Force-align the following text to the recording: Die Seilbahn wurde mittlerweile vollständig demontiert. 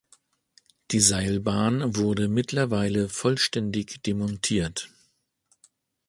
Die 0.89 0.99
Seilbahn 0.99 1.95
wurde 1.95 2.27
mittlerweile 2.27 3.07
vollständig 3.07 4.01
demontiert. 4.01 4.89